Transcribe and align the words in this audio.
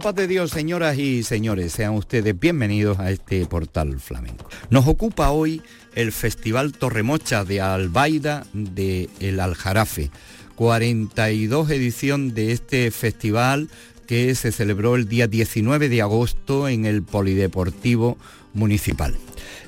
paz 0.00 0.14
de 0.14 0.26
Dios, 0.26 0.50
señoras 0.50 0.98
y 0.98 1.22
señores, 1.22 1.72
sean 1.72 1.92
ustedes 1.92 2.38
bienvenidos 2.38 2.98
a 2.98 3.10
este 3.10 3.44
portal 3.44 4.00
flamenco. 4.00 4.48
Nos 4.70 4.86
ocupa 4.86 5.30
hoy 5.30 5.60
el 5.94 6.10
Festival 6.10 6.72
Torremocha 6.72 7.44
de 7.44 7.60
Albaida 7.60 8.46
de 8.54 9.10
El 9.20 9.40
Aljarafe. 9.40 10.10
42 10.56 11.70
edición 11.70 12.32
de 12.32 12.52
este 12.52 12.90
festival 12.90 13.68
que 14.06 14.34
se 14.34 14.52
celebró 14.52 14.96
el 14.96 15.06
día 15.06 15.26
19 15.26 15.90
de 15.90 16.00
agosto 16.00 16.66
en 16.68 16.86
el 16.86 17.02
Polideportivo 17.02 18.16
Municipal. 18.54 19.16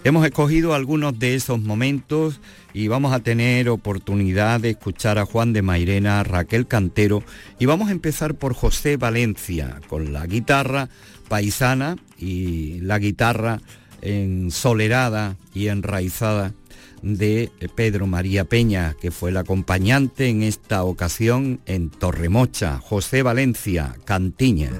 Hemos 0.03 0.25
escogido 0.25 0.75
algunos 0.75 1.19
de 1.19 1.35
esos 1.35 1.61
momentos 1.61 2.41
y 2.75 2.89
vamos 2.89 3.13
a 3.13 3.21
tener 3.21 3.69
oportunidad 3.69 4.61
de 4.61 4.71
escuchar 4.71 5.19
a 5.19 5.27
Juan 5.27 5.53
de 5.53 5.63
Mairena, 5.63 6.23
Raquel 6.23 6.67
Cantero 6.67 7.23
y 7.59 7.67
vamos 7.67 7.89
a 7.89 7.93
empezar 7.93 8.35
por 8.35 8.55
José 8.55 8.97
Valencia 8.97 9.81
con 9.89 10.13
la 10.13 10.27
guitarra 10.27 10.89
paisana 11.29 11.97
y 12.19 12.81
la 12.81 12.99
guitarra 12.99 13.61
ensolerada 14.01 15.37
y 15.55 15.69
enraizada 15.69 16.55
de 17.03 17.51
Pedro 17.75 18.07
María 18.07 18.45
Peña, 18.45 18.95
que 19.01 19.11
fue 19.11 19.31
el 19.31 19.37
acompañante 19.37 20.29
en 20.29 20.43
esta 20.43 20.85
ocasión 20.85 21.61
en 21.67 21.91
Torremocha, 21.91 22.79
José 22.79 23.23
Valencia, 23.23 23.97
Cantiña. 24.05 24.71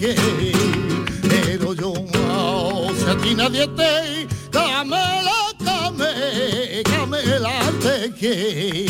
pero 0.00 1.74
yo 1.74 1.92
no 2.14 2.88
sé 2.94 3.10
a 3.10 3.16
ti 3.18 3.34
nadie 3.34 3.68
te 3.68 4.26
camela, 4.50 5.52
camela, 5.62 6.82
camela 6.84 7.52
te 7.82 8.10
quiere. 8.12 8.86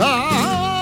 Ah, 0.00 0.81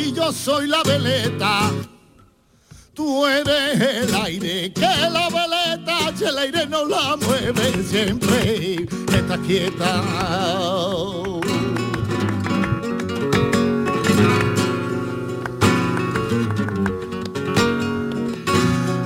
si 0.00 0.12
yo 0.12 0.32
soy 0.32 0.66
la 0.66 0.82
veleta. 0.82 1.70
Tú 2.94 3.26
eres 3.26 3.80
el 3.80 4.14
aire, 4.14 4.72
que 4.72 4.80
la 4.80 5.28
veleta, 5.28 6.16
si 6.16 6.24
el 6.24 6.38
aire 6.38 6.66
no 6.66 6.84
la 6.84 7.16
mueve 7.16 7.82
siempre, 7.84 8.86
está 9.12 9.38
quieta. 9.38 10.02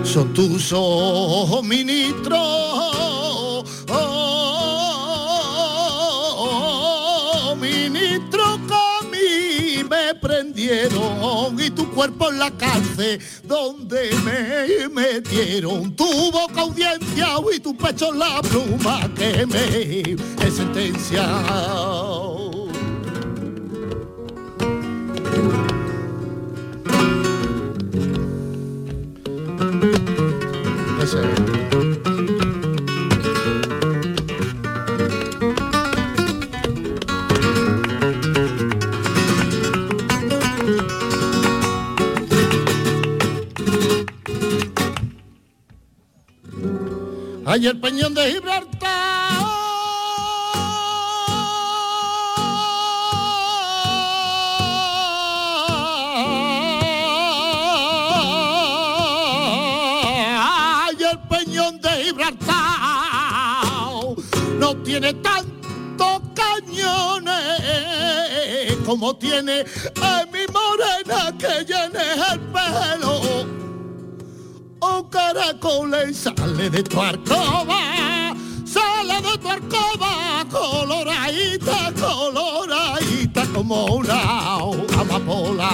son 0.05 0.33
tus 0.33 0.73
ojos 0.73 1.65
ministros. 1.65 3.14
Y 11.59 11.71
tu 11.71 11.91
cuerpo 11.91 12.31
en 12.31 12.39
la 12.39 12.51
cárcel 12.51 13.21
donde 13.45 14.11
me 14.25 14.89
metieron 14.89 15.95
tu 15.95 16.07
boca 16.33 16.63
audiencia 16.63 17.29
y 17.55 17.61
tu 17.61 17.77
pecho 17.77 18.13
la 18.13 18.41
pluma 18.41 19.09
que 19.15 19.47
me 19.47 20.51
sentencia. 20.51 22.34
Hay 47.55 47.69
el 47.69 47.79
peñón 47.79 48.13
de 48.15 48.33
Gibraltar. 48.33 48.91
Hay 60.37 60.97
el 61.01 61.19
peñón 61.29 61.81
de 61.81 61.91
Gibraltar. 62.03 62.57
No 64.59 64.77
tiene 64.83 65.15
tantos 65.15 66.23
cañones 66.35 67.61
como 68.85 69.15
tiene 69.15 69.65
mi 70.33 70.45
morena 70.53 71.33
que 71.39 71.65
llene 71.65 72.15
el 72.33 72.41
pelo 72.51 73.64
caracoles 75.15 76.17
sale 76.17 76.69
de 76.69 76.83
tu 76.83 77.01
arcoba, 77.01 78.35
sale 78.65 79.19
de 79.23 79.39
tu 79.39 79.49
arcoba, 79.49 80.45
coloradita, 80.51 81.93
coloradita 81.95 83.47
como 83.55 83.97
una 83.99 84.21
amapola. 84.99 85.71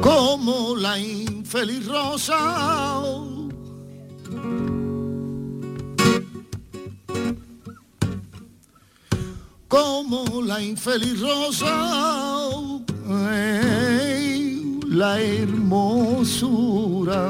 Como 0.00 0.76
la 0.76 0.98
infeliz 1.54 1.86
rosa. 1.86 2.34
Como 9.68 10.42
la 10.42 10.60
infeliz 10.60 11.20
rosa. 11.20 11.70
la 14.88 15.20
hermosura. 15.20 17.22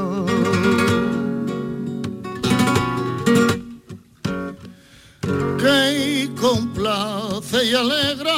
que 5.58 6.30
complace 6.40 7.64
y 7.64 7.74
alegra 7.74 8.32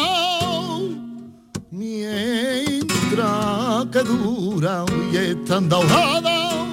mientras 1.70 3.86
que 3.92 4.02
dura 4.04 4.45
y 4.58 5.16
estando 5.16 5.80
hojada, 5.80 6.66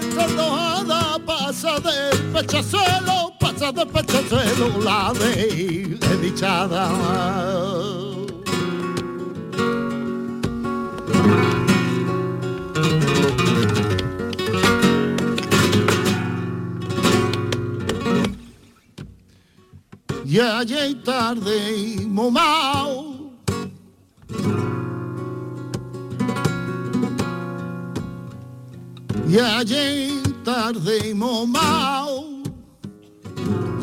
estando 0.00 0.46
hojada 0.46 1.18
pasa 1.24 1.78
del 1.78 2.18
pechazuelo, 2.32 3.32
pasa 3.38 3.70
del 3.70 3.86
pechazuelo 3.86 4.80
la 4.82 5.12
desdichada. 5.12 6.90
ya 20.24 20.82
hay 20.82 20.94
tarde 20.96 21.76
y 21.76 22.06
momao. 22.06 23.05
Ya 29.28 29.58
hay 29.58 30.22
tarde 30.44 31.08
y 31.10 31.14
momao. 31.14 32.42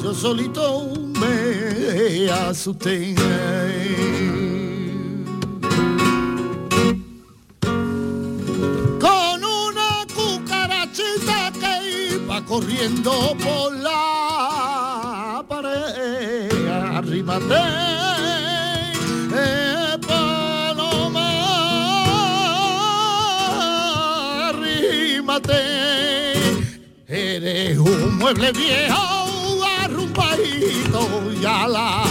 Yo 0.01 0.13
solito 0.13 0.89
me 1.19 2.29
asusté. 2.31 3.15
Con 8.99 9.43
una 9.43 10.05
cucarachita 10.15 11.51
que 11.59 12.15
iba 12.15 12.43
corriendo 12.45 13.35
por 13.43 13.73
la 13.77 15.43
pared 15.47 16.53
arrímate, 16.97 17.55
eres 27.07 27.77
un 27.77 28.17
mueble 28.17 28.51
viejo, 28.51 29.65
arrumpadito 29.79 31.31
y 31.41 31.45
alao, 31.45 32.05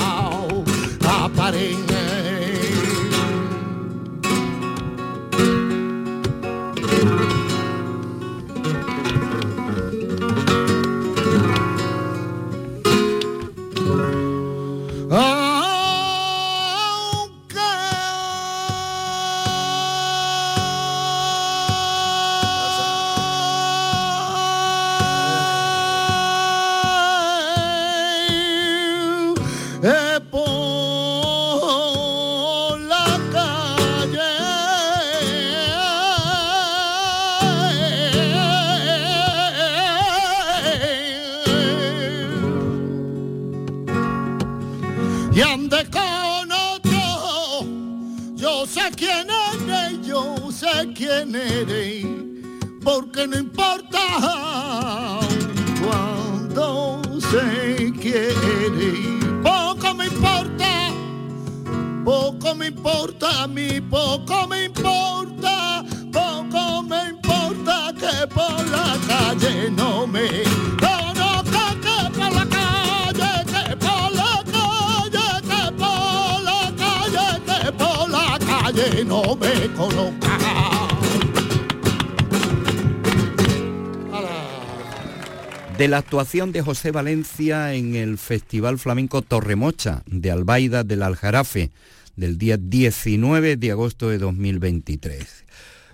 la 85.93 85.99
actuación 85.99 86.53
de 86.53 86.63
José 86.63 86.91
Valencia 86.91 87.75
en 87.75 87.97
el 87.97 88.17
Festival 88.17 88.79
Flamenco 88.79 89.21
Torremocha 89.21 90.03
de 90.07 90.31
Albaida 90.31 90.85
del 90.85 91.03
Aljarafe 91.03 91.71
del 92.17 92.39
día 92.39 92.57
19 92.57 93.59
de 93.59 93.71
agosto 93.73 94.09
de 94.09 94.17
2023. 94.17 95.45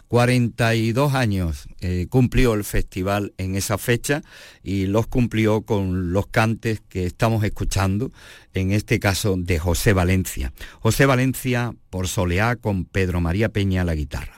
42 0.07 1.15
años 1.15 1.67
eh, 1.81 2.07
cumplió 2.09 2.55
el 2.55 2.63
festival 2.63 3.35
en 3.39 3.57
esa 3.57 3.77
fecha 3.77 4.23
y 4.63 4.87
los 4.87 5.09
cumplió 5.09 5.63
con 5.63 6.13
los 6.13 6.29
cantes 6.29 6.81
que 6.89 7.05
estamos 7.05 7.43
escuchando, 7.43 8.13
en 8.55 8.71
este 8.71 9.01
caso 9.01 9.35
de 9.37 9.59
José 9.59 9.95
Valencia. 9.95 10.53
José 10.79 11.07
Valencia 11.07 11.75
por 11.91 12.07
Soleá 12.07 12.55
con 12.55 12.85
Pedro 12.85 13.21
María 13.21 13.49
Peña 13.49 13.83
la 13.83 13.97
guitarra. 13.97 14.37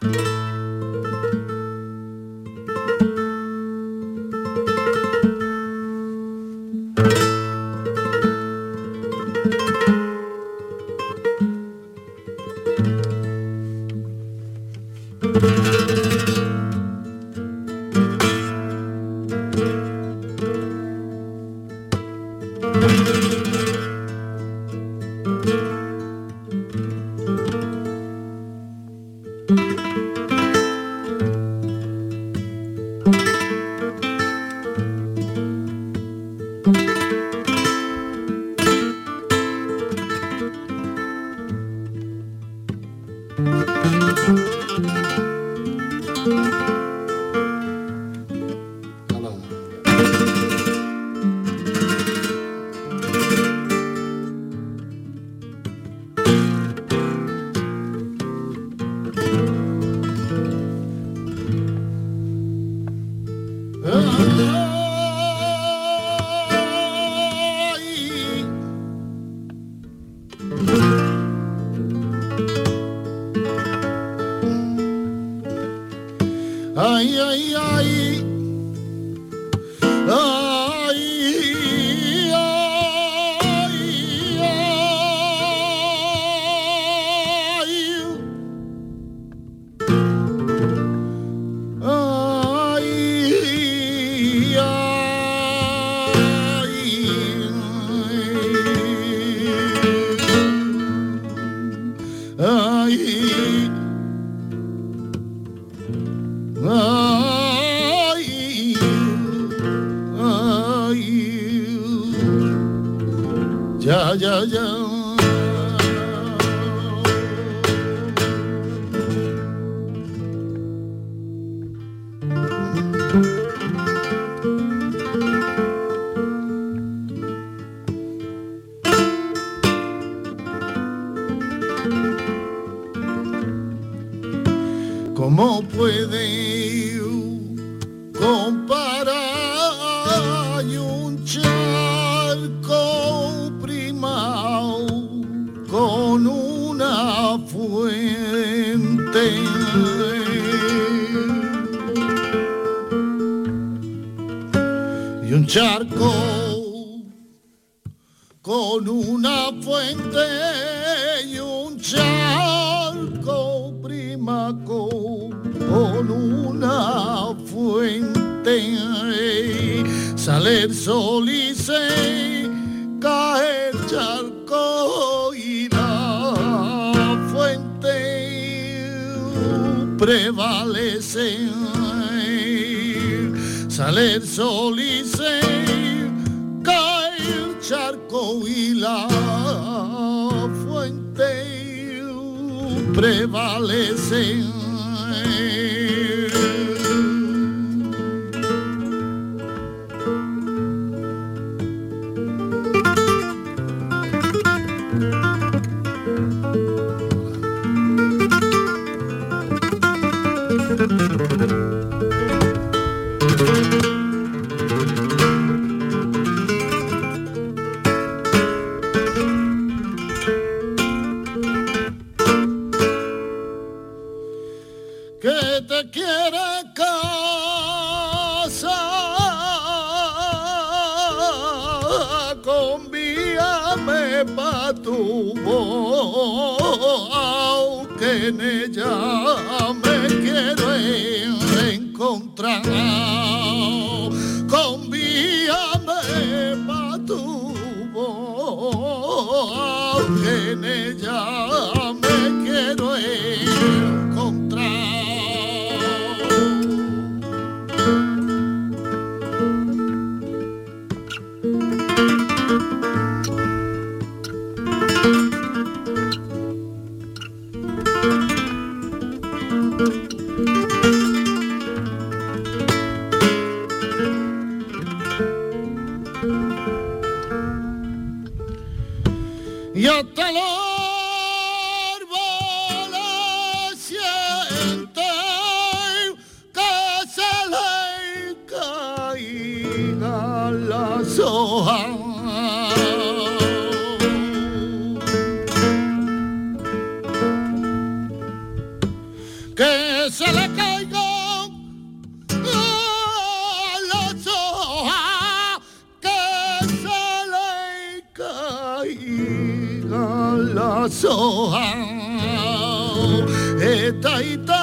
Esta 313.61 314.18
gitana 314.18 314.61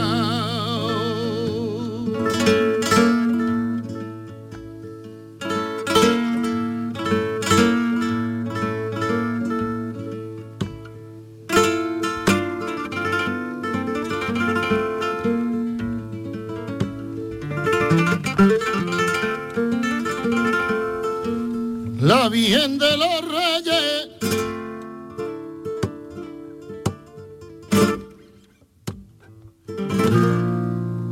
Virgen 22.32 22.78
de 22.78 22.96
los 22.96 23.22
Reyes. 23.28 24.08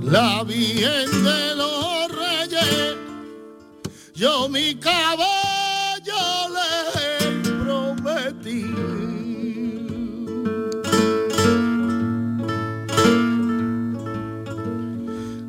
La 0.02 0.44
Virgen 0.46 1.24
de 1.26 1.56
los 1.56 2.08
Reyes, 2.18 2.96
yo 4.16 4.48
mi 4.48 4.76
caballo 4.76 6.24
le 6.56 7.42
prometí. 7.50 8.64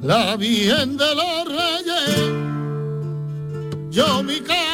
La 0.02 0.36
Virgen 0.36 0.96
de 0.96 1.14
los 1.14 1.44
Reyes, 1.46 2.32
yo 3.90 4.22
mi 4.24 4.40
caballo. 4.40 4.69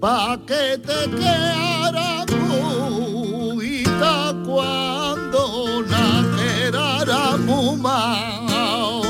pa' 0.00 0.38
que 0.46 0.78
te 0.78 1.10
quedara 1.10 2.24
cuita 3.54 4.34
cuando 4.46 5.82
nacerara 5.82 7.36
mumao 7.36 9.02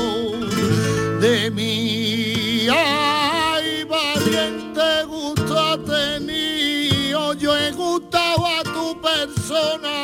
de 1.21 1.49
mí. 1.51 2.67
Ay, 2.69 3.85
valiente 3.85 5.03
gusto 5.07 5.57
ha 5.57 5.77
tenido, 5.77 7.33
yo 7.35 7.57
he 7.57 7.71
gustado 7.71 8.45
a 8.45 8.61
tu 8.63 9.01
persona 9.01 9.95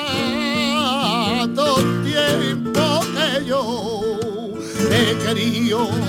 todo 1.54 1.80
el 1.80 2.04
tiempo 2.06 3.02
que 3.14 3.46
yo 3.46 3.62
te 4.90 5.18
quería. 5.22 6.07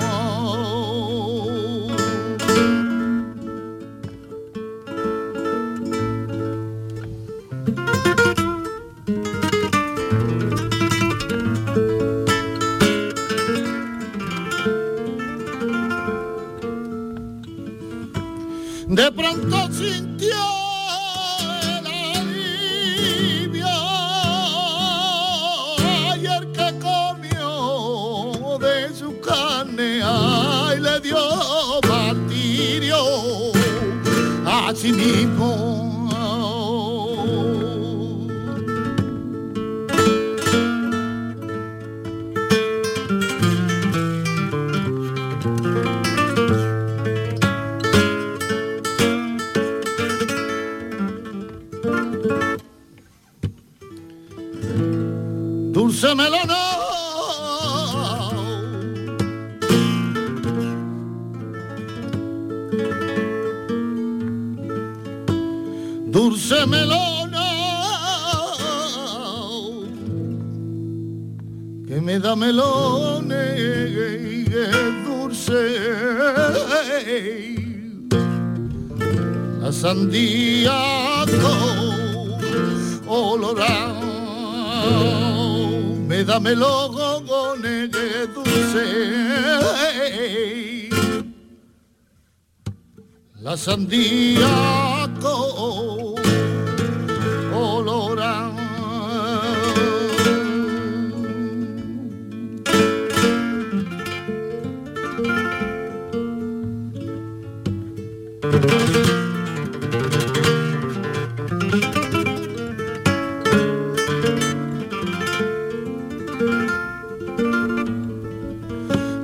zodíaco 93.88 95.34
colorado. 97.50 98.58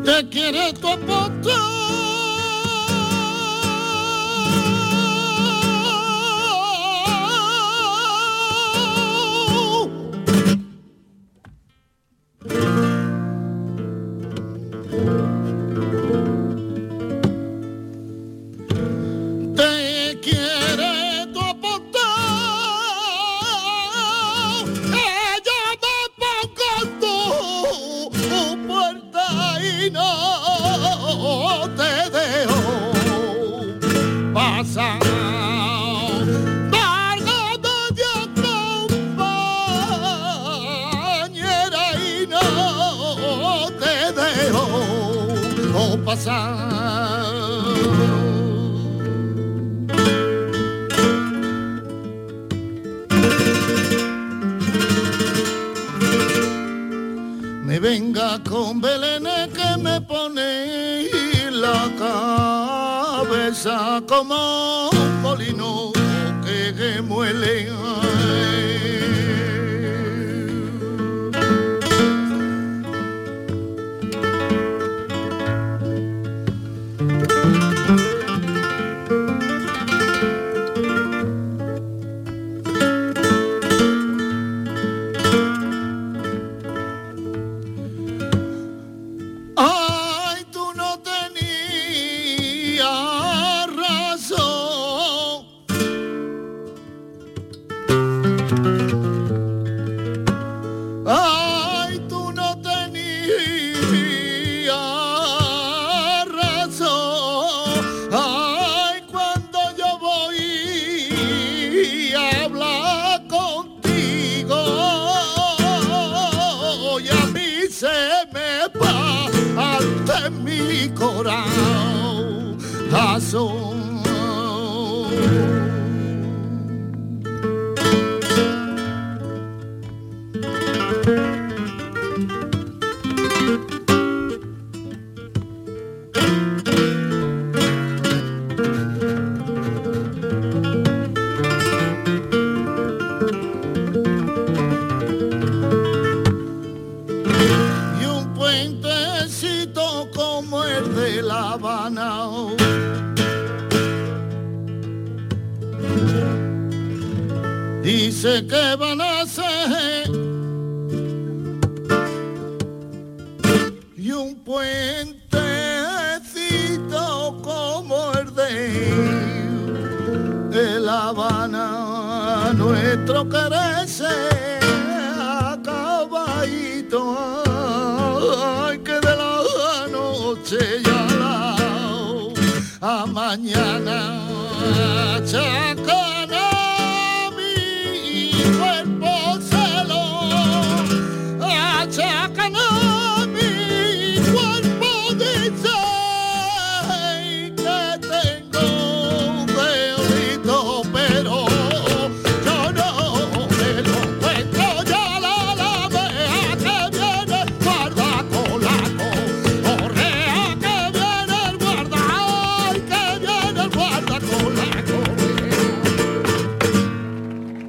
Te 0.04 0.28
quiere 0.30 0.72
tu 0.74 0.88
apóstol. 0.88 1.73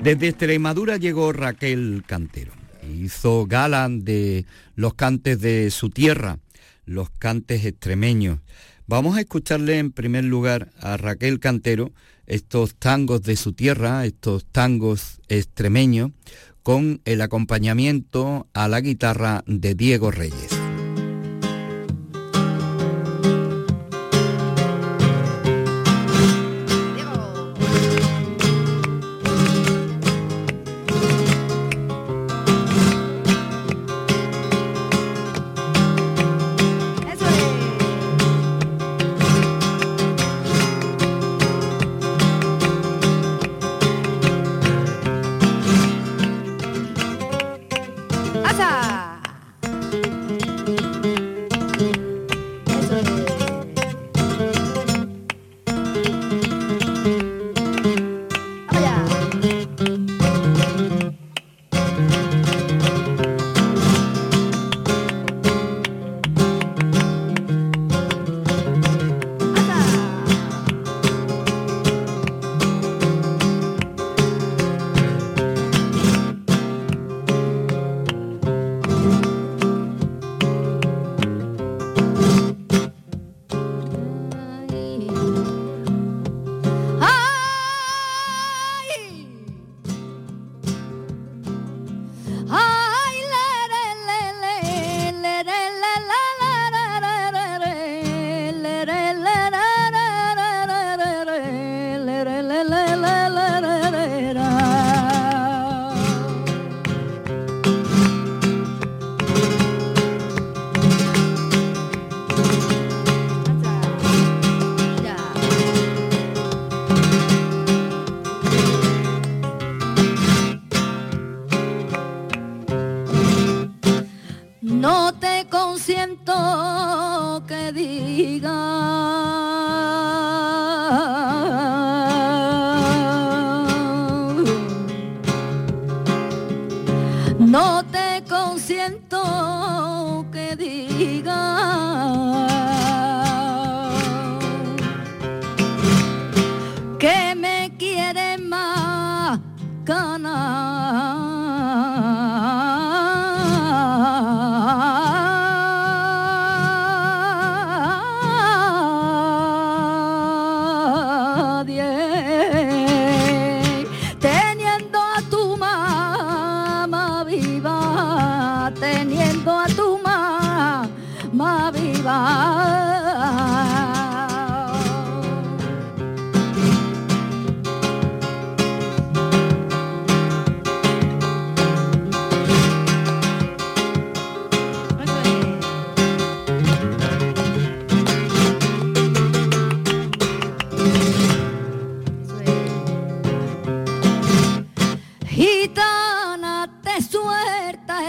Desde 0.06 0.28
Extremadura 0.28 0.98
llegó 0.98 1.34
Raquel 1.34 2.04
Cantero. 2.06 2.52
Hizo 2.88 3.48
gala 3.48 3.90
de 3.90 4.46
los 4.76 4.94
cantes 4.94 5.42
de 5.42 5.72
su 5.72 5.90
tierra, 5.90 6.38
los 6.86 7.10
cantes 7.10 7.66
extremeños. 7.66 8.38
Vamos 8.86 9.18
a 9.18 9.22
escucharle 9.22 9.80
en 9.80 9.92
primer 9.92 10.24
lugar 10.24 10.70
a 10.80 10.98
Raquel 10.98 11.40
Cantero 11.40 11.92
estos 12.28 12.76
tangos 12.76 13.24
de 13.24 13.36
su 13.36 13.54
tierra, 13.54 14.06
estos 14.06 14.46
tangos 14.46 15.22
extremeños, 15.28 16.12
con 16.62 17.02
el 17.06 17.22
acompañamiento 17.22 18.48
a 18.54 18.68
la 18.68 18.82
guitarra 18.82 19.44
de 19.48 19.74
Diego 19.74 20.12
Reyes. 20.12 20.55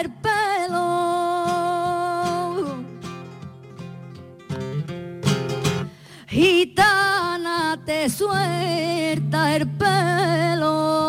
el 0.01 0.11
pelo. 0.11 0.87
Gitana, 6.27 7.79
te 7.85 8.11
suelta 8.11 9.57
el 9.57 9.67
pelo. 9.69 11.06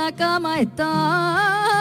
La 0.00 0.12
cama 0.12 0.60
está. 0.60 1.79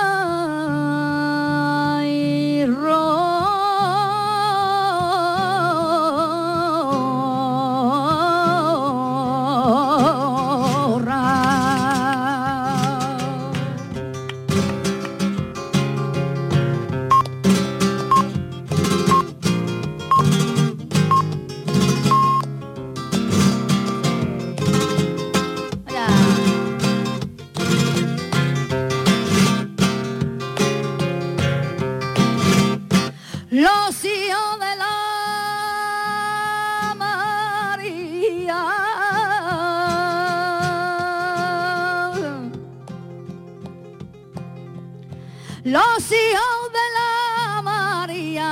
Los 33.51 34.05
hijos 34.05 34.59
de 34.59 34.75
la 34.75 34.93
María. 36.95 38.65
Los 45.63 46.11
hijos 46.11 46.71
de 46.71 46.85
la 46.93 47.61
María. 47.63 48.49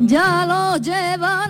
Ya 0.00 0.46
lo 0.46 0.78
llevan 0.78 1.47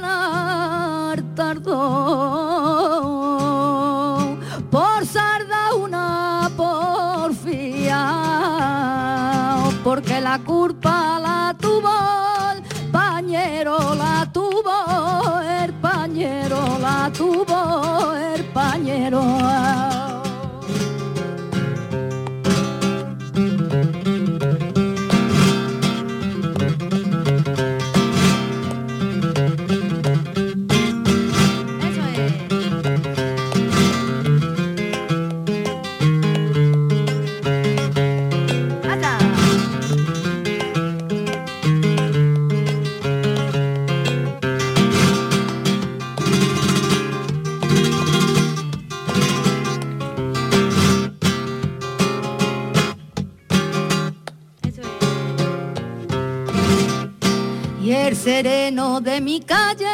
de 58.79 59.21
mi 59.21 59.41
calle 59.41 59.88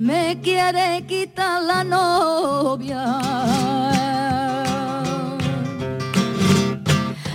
me 0.00 0.40
quiere 0.42 1.04
quitar 1.06 1.62
la 1.62 1.84
novia. 1.84 3.20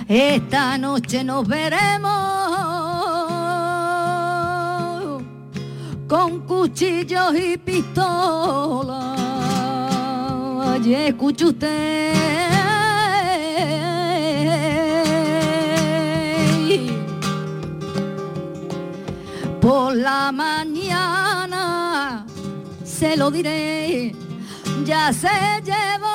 Esta 0.06 0.78
noche 0.78 1.24
nos 1.24 1.48
veremos 1.48 2.12
con 6.10 6.42
cuchillos 6.42 7.34
y 7.36 7.58
pistolas. 7.58 9.16
Y 10.84 10.94
escuche 10.94 11.46
usted. 11.46 12.65
Por 19.66 19.96
la 19.96 20.32
mañana 20.32 22.24
se 22.84 23.18
lo 23.18 23.32
diré, 23.32 24.14
ya 24.86 25.12
se 25.12 25.28
llevó. 25.64 26.06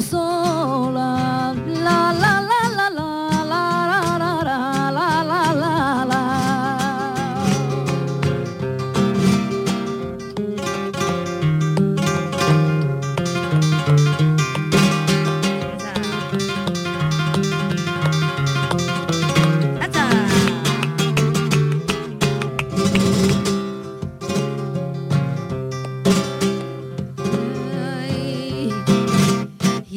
Sola. 0.00 1.23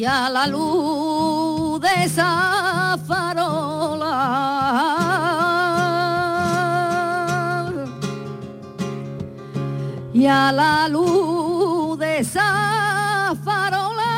A 0.07 0.29
la 0.29 0.47
luz 0.47 1.81
de 1.81 2.03
esa 2.05 2.97
farola. 3.05 4.07
Y 10.13 10.25
a 10.25 10.51
la 10.51 10.87
luz 10.87 11.99
de 11.99 12.19
esa 12.19 13.35
farola 13.43 14.13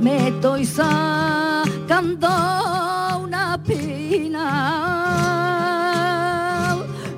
me 0.00 0.28
estoy 0.28 0.64
sacando 0.64 2.28
una 3.22 3.62
pina. 3.62 4.46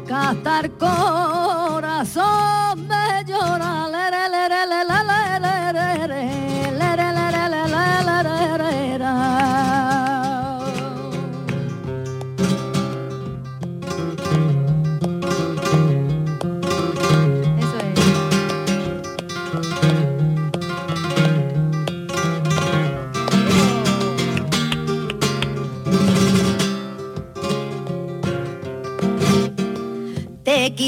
Gastar 0.06 0.70
corazón 0.72 2.75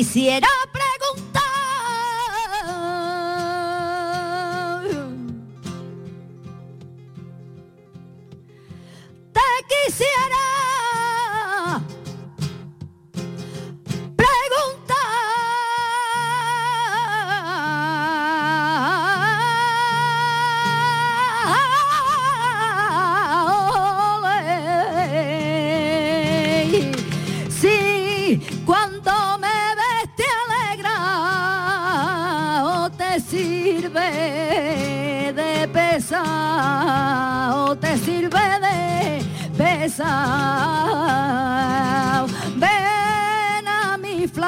quisiera 0.09 0.38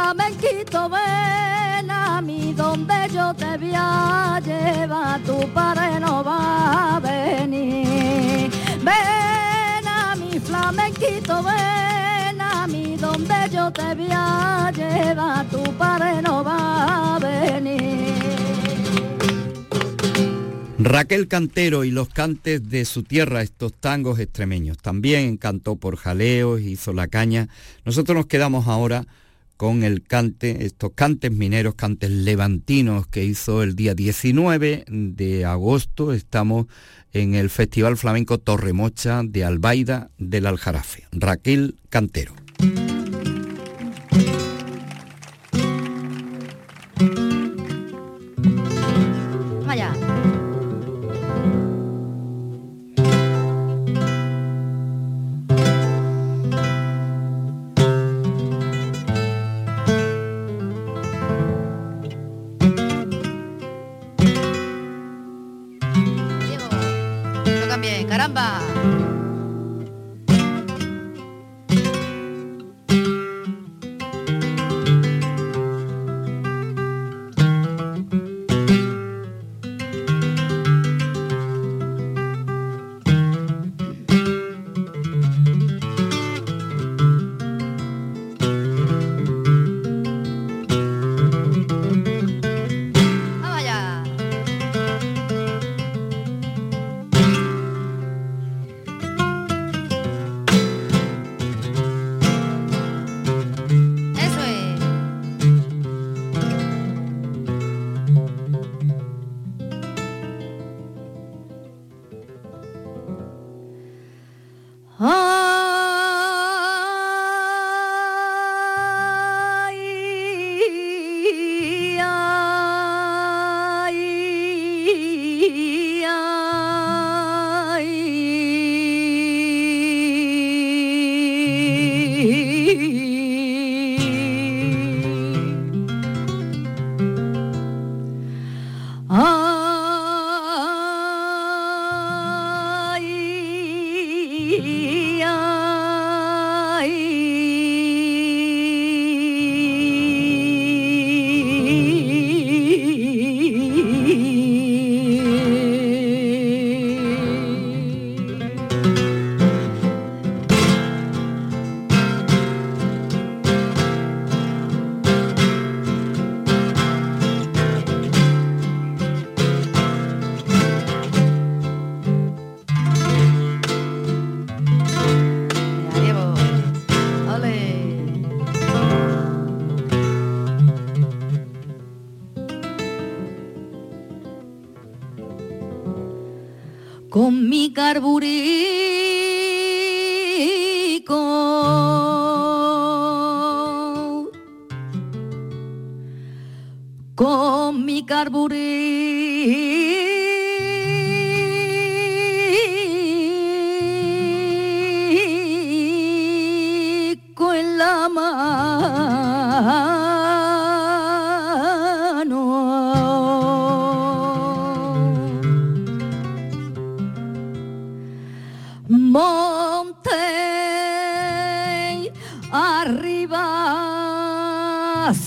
flamenquito, 0.01 0.89
ven 0.89 1.91
a 1.91 2.23
mí 2.23 2.55
donde 2.55 2.95
yo 3.13 3.35
te 3.35 3.59
voy 3.59 3.73
a 3.75 4.41
llevar, 4.43 5.21
tu 5.23 5.39
padre 5.53 6.01
no 6.01 6.25
va 6.25 6.97
a 6.97 7.01
venir. 7.01 8.51
Ven 8.83 9.87
a 9.87 10.17
mi 10.17 10.39
flamenquito, 10.41 11.43
ven 11.43 12.41
a 12.41 12.67
mí 12.67 12.97
donde 12.97 13.35
yo 13.53 13.71
te 13.71 13.95
voy 13.95 14.09
a 14.11 14.73
llevar, 14.75 15.47
tu 15.51 15.63
padre 15.75 16.23
no 16.23 16.43
va 16.45 17.17
a 17.17 17.19
venir. 17.19 18.15
Raquel 20.79 21.29
Cantero 21.29 21.85
y 21.85 21.91
los 21.91 22.09
cantes 22.09 22.71
de 22.71 22.87
su 22.87 23.03
tierra, 23.03 23.43
estos 23.43 23.75
tangos 23.75 24.19
extremeños. 24.19 24.79
También 24.79 25.37
cantó 25.37 25.77
por 25.77 25.97
jaleos, 25.97 26.63
hizo 26.63 26.95
la 26.95 27.07
caña. 27.07 27.49
Nosotros 27.85 28.17
nos 28.17 28.27
quedamos 28.27 28.67
ahora 28.67 29.07
con 29.61 29.83
el 29.83 30.03
cante, 30.03 30.65
estos 30.65 30.93
cantes 30.95 31.31
mineros, 31.31 31.75
cantes 31.75 32.09
levantinos 32.11 33.07
que 33.07 33.27
hizo 33.27 33.63
el 33.63 33.77
día 33.77 33.95
19 33.95 34.87
de 34.89 35.45
agosto. 35.45 36.15
Estamos 36.15 36.65
en 37.13 37.35
el 37.35 37.51
Festival 37.51 37.99
Flamenco 37.99 38.39
Torremocha 38.39 39.21
de 39.23 39.45
Albaida 39.45 40.09
del 40.17 40.47
Aljarafe. 40.47 41.05
Raquel 41.13 41.75
Cantero. 41.91 42.33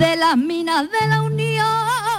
de 0.00 0.16
las 0.16 0.34
minas 0.34 0.88
de 0.90 1.08
la 1.08 1.20
Unión. 1.20 2.09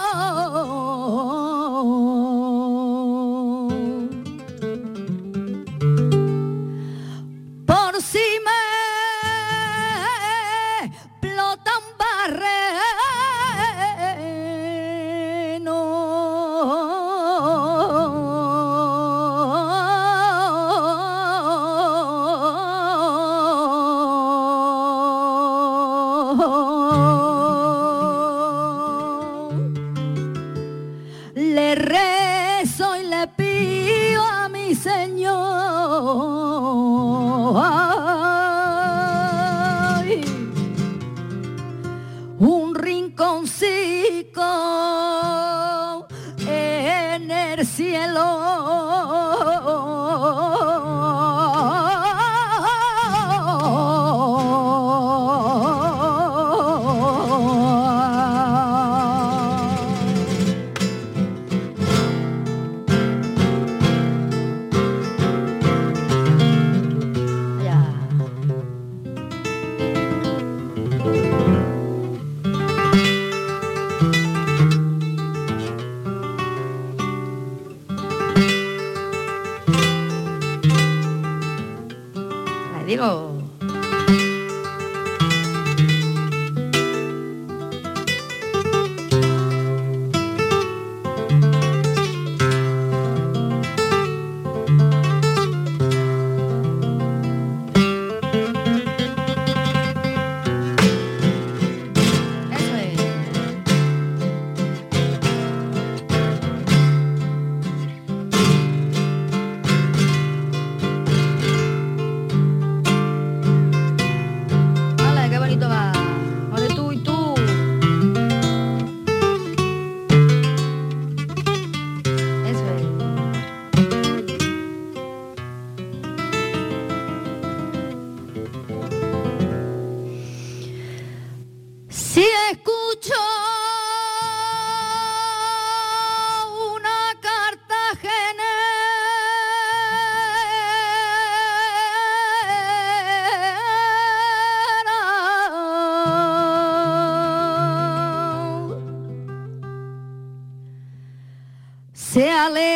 Se 152.49 152.70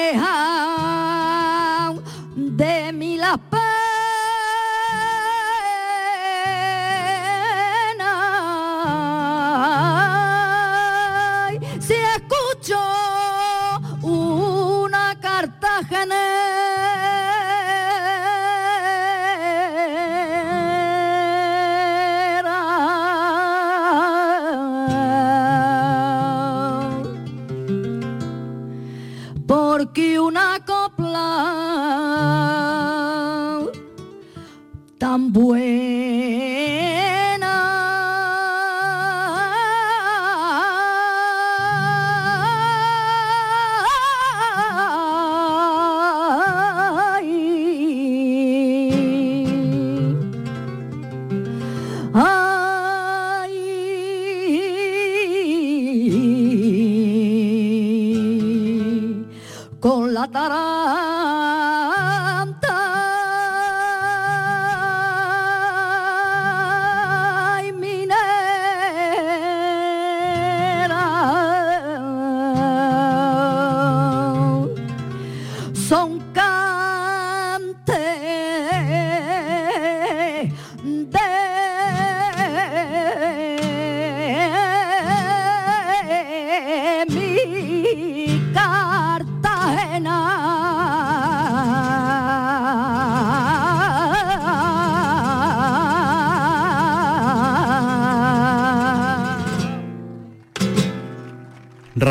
con 60.32 61.05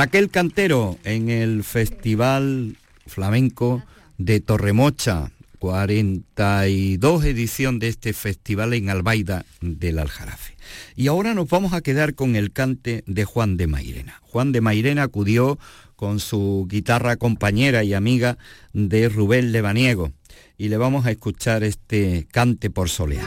Raquel 0.05 0.29
Cantero 0.29 0.99
en 1.05 1.31
el 1.31 1.65
Festival 1.65 2.77
Flamenco 3.07 3.83
de 4.19 4.41
Torremocha, 4.41 5.31
42 5.61 7.25
edición 7.25 7.79
de 7.79 7.89
este 7.89 8.13
festival 8.13 8.75
en 8.75 8.91
Albaida 8.91 9.47
del 9.63 9.99
Aljarafe. 9.99 10.59
Y 10.95 11.07
ahora 11.07 11.33
nos 11.33 11.49
vamos 11.49 11.73
a 11.73 11.81
quedar 11.81 12.13
con 12.13 12.37
el 12.37 12.53
cante 12.53 13.03
de 13.07 13.25
Juan 13.25 13.57
de 13.57 13.67
Mairena. 13.67 14.21
Juan 14.25 14.53
de 14.53 14.61
Mairena 14.61 15.05
acudió 15.05 15.59
con 15.97 16.21
su 16.21 16.67
guitarra 16.69 17.17
compañera 17.17 17.83
y 17.83 17.95
amiga 17.95 18.37
de 18.75 19.09
Rubén 19.09 19.53
Lebaniego 19.53 20.13
y 20.59 20.69
le 20.69 20.77
vamos 20.77 21.07
a 21.07 21.13
escuchar 21.13 21.65
este 21.65 22.27
cante 22.31 22.69
por 22.69 22.91
soleá. 22.91 23.27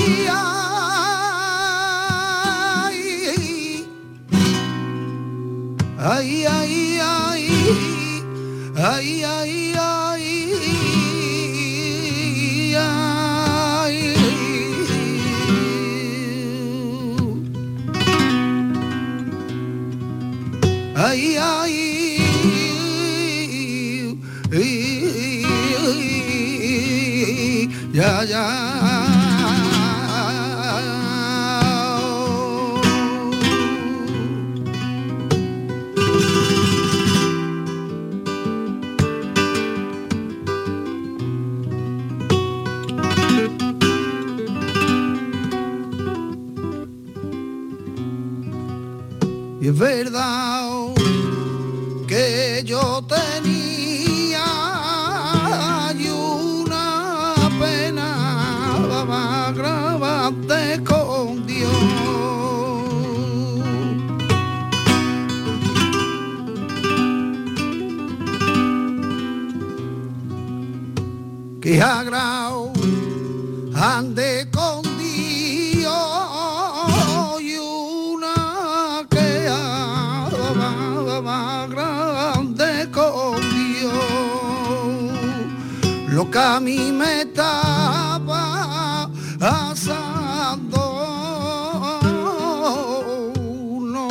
Lo 86.21 86.29
que 86.29 86.37
a 86.37 86.59
mí 86.59 86.91
me 86.91 87.21
estaba 87.21 89.09
asando 89.39 90.83
no 93.81 94.07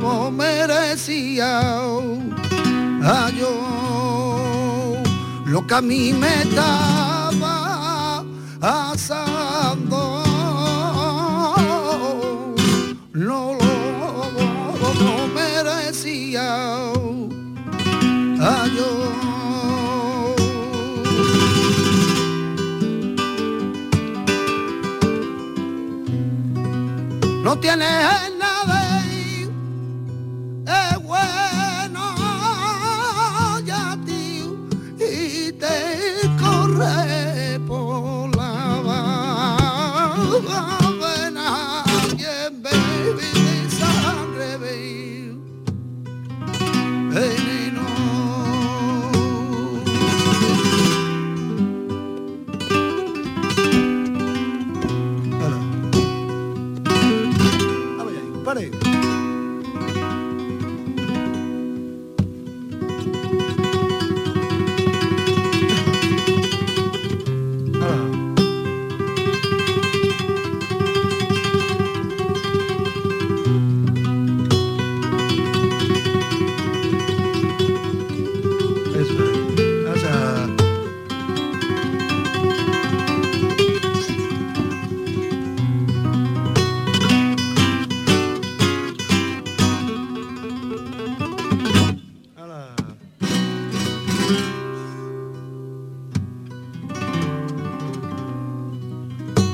lo 0.00 0.30
merecía. 0.30 1.60
A 3.02 3.30
yo 3.38 3.52
lo 5.44 5.66
que 5.66 5.74
a 5.74 5.82
mí 5.82 6.14
me 6.14 6.42
estaba 6.44 8.24
asando 8.62 10.24
no 13.12 13.58
lo 15.02 15.28
merecía. 15.34 16.46
A 18.40 18.66
yo 18.74 19.05
no 27.46 27.56
tiene 27.60 28.25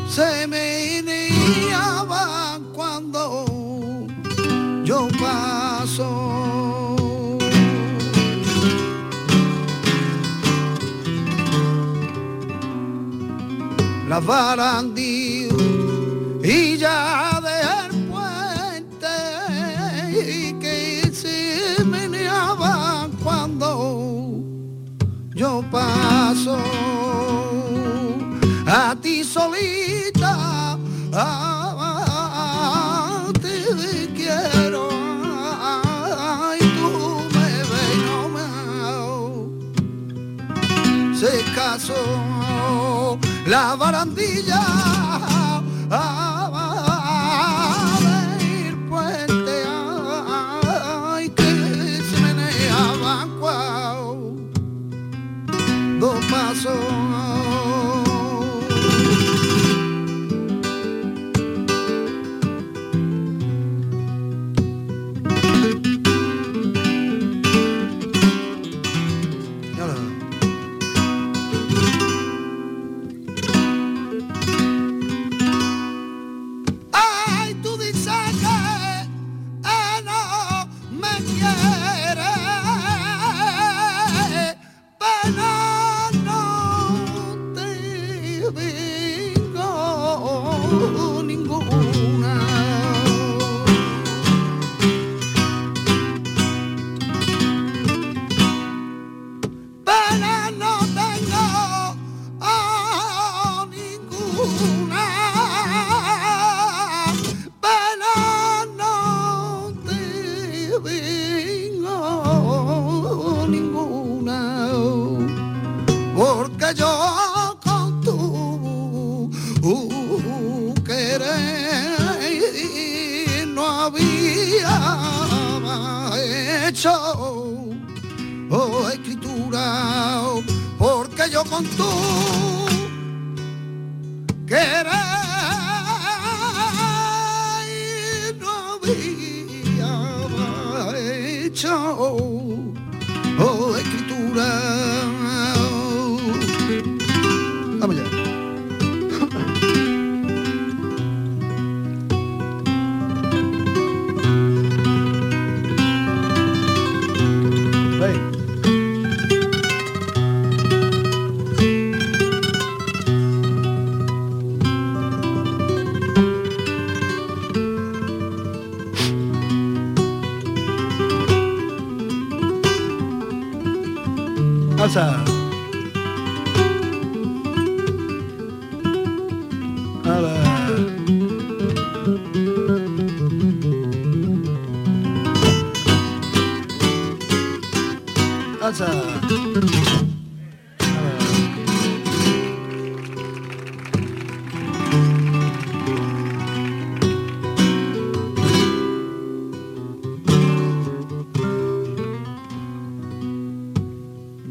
Se 0.09 0.47
me 0.47 1.03
niaban 1.03 2.65
cuando 2.75 3.47
yo 4.85 5.09
paso. 5.21 6.09
La 14.09 14.21
barandí 14.21 15.49
y 16.43 16.77
ya. 16.77 17.32
paso 26.33 26.57
a 28.67 28.97
ti 29.03 29.23
solita. 29.23 30.79
Ah, 31.13 32.11
te 33.43 34.09
quiero, 34.17 34.89
ay, 35.61 36.61
tú 36.77 36.91
me 37.35 37.49
ves, 37.71 37.97
no 38.07 38.21
me 38.35 38.49
se 41.15 41.33
casó 41.55 43.19
la 43.47 43.77
barandilla. 43.77 44.72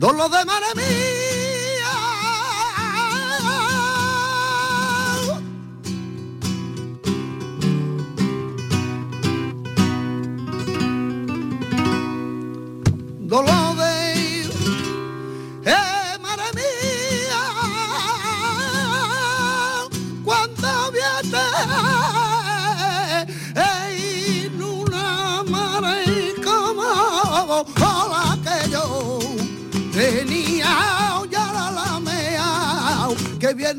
Dolor 0.02 0.32
de 0.32 0.46
mar 0.46 0.64
a 0.64 0.74
mí. 0.74 1.31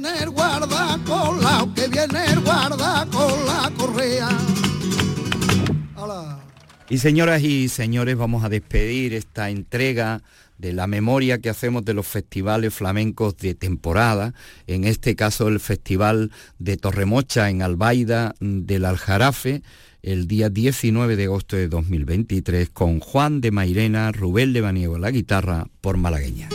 Viene 0.03 0.23
el 0.23 0.31
guarda 0.31 0.99
con 1.07 1.41
la, 1.41 1.69
que 1.75 1.87
viene 1.89 2.25
el 2.33 2.43
correa. 3.77 4.29
Y 6.89 6.99
señoras 6.99 7.43
y 7.43 7.69
señores, 7.69 8.17
vamos 8.17 8.45
a 8.45 8.49
despedir 8.49 9.15
esta 9.15 9.51
entrega 9.51 10.23
de 10.59 10.73
la 10.73 10.87
memoria 10.87 11.39
que 11.39 11.51
hacemos 11.51 11.85
de 11.85 11.95
los 11.95 12.07
festivales 12.07 12.75
flamencos 12.75 13.37
de 13.37 13.55
temporada, 13.55 14.35
en 14.67 14.85
este 14.85 15.15
caso 15.17 15.49
el 15.49 15.61
Festival 15.61 16.31
de 16.59 16.77
Torremocha 16.77 17.49
en 17.49 17.63
Albaida 17.63 18.35
del 18.41 18.85
Aljarafe, 18.85 19.63
el 20.03 20.27
día 20.27 20.51
19 20.51 21.17
de 21.17 21.25
agosto 21.25 21.57
de 21.57 21.69
2023, 21.69 22.71
con 22.71 22.99
Juan 23.01 23.41
de 23.41 23.53
Mairena, 23.53 24.11
Rubén 24.11 24.53
Lebaniego 24.53 24.99
la 24.99 25.11
guitarra 25.11 25.67
por 25.81 25.97
Malagueña. 25.97 26.49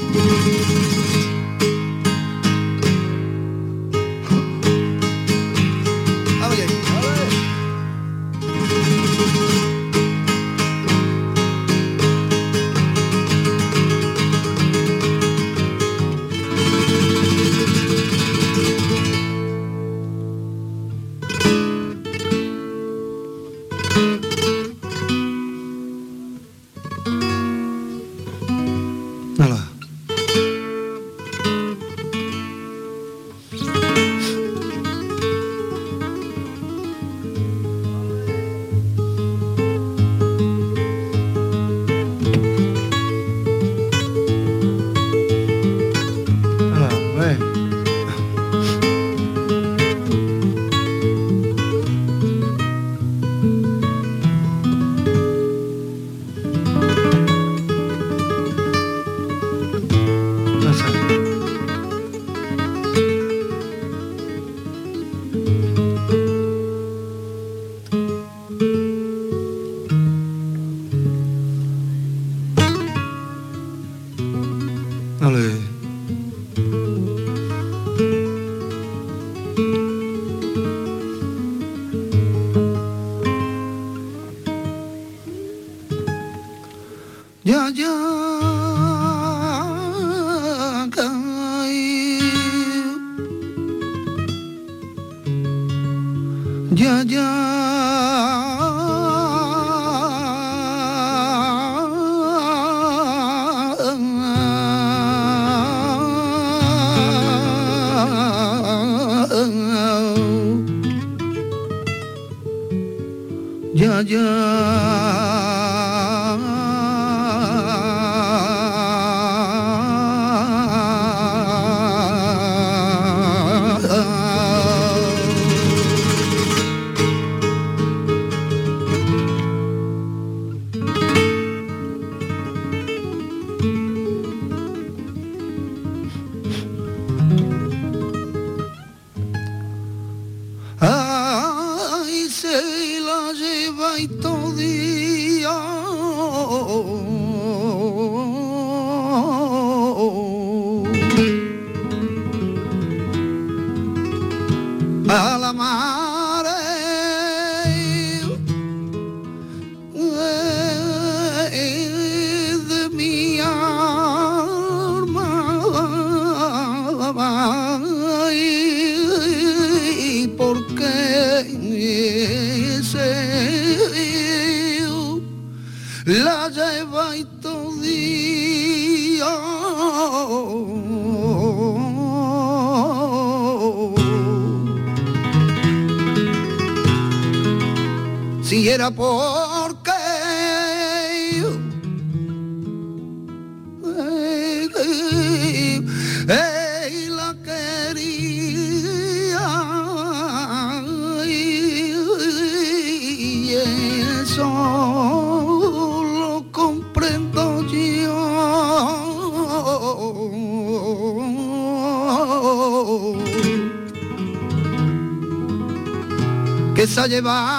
Llevar 217.18 217.57